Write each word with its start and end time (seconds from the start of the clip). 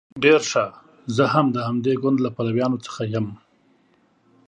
ډیر 0.23 0.41
ښه 0.51 0.65
زه 1.15 1.23
هم 1.33 1.45
د 1.55 1.57
همدې 1.67 1.93
ګوند 2.03 2.17
له 2.25 2.29
پلویانو 2.35 2.77
څخه 2.85 3.01
یم. 3.13 3.27